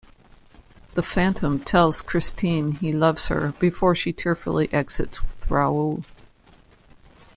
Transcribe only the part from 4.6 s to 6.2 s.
exits with Raoul.